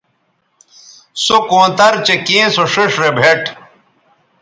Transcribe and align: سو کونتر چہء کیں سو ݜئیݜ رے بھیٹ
سو 1.23 1.35
کونتر 1.49 1.93
چہء 2.05 2.23
کیں 2.25 2.47
سو 2.55 2.63
ݜئیݜ 2.71 2.93
رے 3.01 3.09
بھیٹ 3.17 3.41